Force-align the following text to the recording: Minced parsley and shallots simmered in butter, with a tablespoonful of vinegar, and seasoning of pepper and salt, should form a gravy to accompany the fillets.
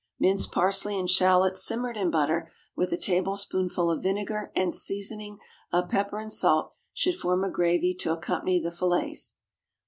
Minced 0.19 0.51
parsley 0.51 0.97
and 0.97 1.07
shallots 1.07 1.63
simmered 1.63 1.95
in 1.95 2.09
butter, 2.09 2.49
with 2.75 2.91
a 2.91 2.97
tablespoonful 2.97 3.91
of 3.91 4.01
vinegar, 4.01 4.51
and 4.55 4.73
seasoning 4.73 5.37
of 5.71 5.89
pepper 5.89 6.17
and 6.17 6.33
salt, 6.33 6.73
should 6.91 7.15
form 7.15 7.43
a 7.43 7.51
gravy 7.51 7.93
to 7.99 8.11
accompany 8.13 8.59
the 8.59 8.71
fillets. 8.71 9.35